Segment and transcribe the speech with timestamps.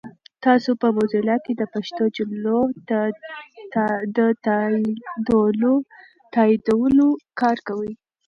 [0.45, 2.59] تاسو په موزیلا کې د پښتو جملو
[4.15, 4.19] د
[6.33, 7.07] تایدولو
[7.41, 7.91] کار کوئ؟